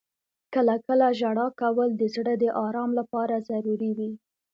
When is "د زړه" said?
1.95-2.33